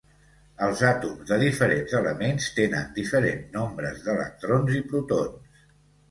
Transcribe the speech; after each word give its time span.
Els 0.67 0.79
àtoms 0.91 1.25
de 1.31 1.35
diferents 1.41 1.91
elements 1.99 2.47
tenen 2.59 2.87
diferents 2.95 3.51
nombres 3.57 4.01
d'electrons 4.07 4.73
i 4.79 4.83
protons. 4.95 5.61